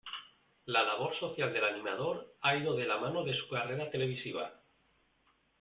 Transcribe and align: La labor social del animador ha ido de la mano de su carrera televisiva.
La 0.65 0.81
labor 0.87 1.13
social 1.19 1.53
del 1.53 1.63
animador 1.63 2.33
ha 2.41 2.55
ido 2.55 2.75
de 2.75 2.87
la 2.87 2.97
mano 2.97 3.23
de 3.23 3.37
su 3.37 3.47
carrera 3.47 3.91
televisiva. 3.91 4.51